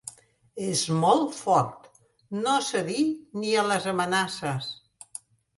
[0.67, 1.85] És molt fort:
[2.47, 3.05] no cedí
[3.43, 4.73] ni a les amenaces.